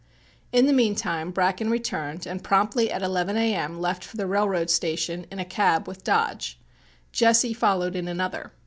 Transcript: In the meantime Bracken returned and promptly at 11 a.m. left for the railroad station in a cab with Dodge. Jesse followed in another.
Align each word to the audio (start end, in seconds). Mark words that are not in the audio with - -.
In 0.51 0.65
the 0.65 0.73
meantime 0.73 1.29
Bracken 1.29 1.69
returned 1.69 2.25
and 2.25 2.43
promptly 2.43 2.89
at 2.91 3.03
11 3.03 3.37
a.m. 3.37 3.79
left 3.79 4.03
for 4.03 4.17
the 4.17 4.25
railroad 4.25 4.71
station 4.71 5.27
in 5.29 5.37
a 5.37 5.45
cab 5.45 5.87
with 5.87 6.03
Dodge. 6.03 6.59
Jesse 7.11 7.53
followed 7.53 7.95
in 7.95 8.07
another. 8.07 8.51